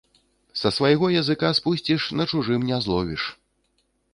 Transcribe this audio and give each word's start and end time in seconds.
Са 0.61 0.69
свайго 0.77 1.09
языка 1.15 1.51
спусціш— 1.59 2.07
на 2.19 2.27
чужым 2.33 2.67
не 2.71 2.77
зловіш 2.87 3.29